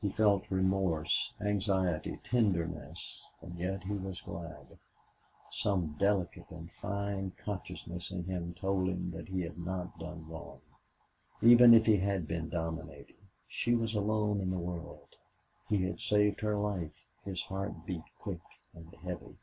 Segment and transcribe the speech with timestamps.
[0.00, 4.78] He felt remorse, anxiety, tenderness, and yet he was glad.
[5.50, 10.60] Some delicate and fine consciousness in him told him he had not done wrong,
[11.42, 13.28] even if he had been dominating.
[13.48, 15.16] She was alone in the world;
[15.68, 17.08] he had saved her life.
[17.24, 18.42] His heart beat quick
[18.74, 19.34] and heavy.